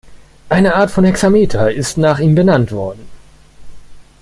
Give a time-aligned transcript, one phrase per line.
[0.49, 3.05] Eine Art von Hexameter ist nach ihm benannt worden.